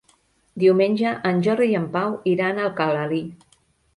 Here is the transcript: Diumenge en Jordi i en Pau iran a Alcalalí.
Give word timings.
Diumenge 0.61 1.09
en 1.31 1.43
Jordi 1.47 1.69
i 1.73 1.77
en 1.81 1.85
Pau 1.97 2.17
iran 2.33 2.57
a 2.57 2.65
Alcalalí. 2.71 3.21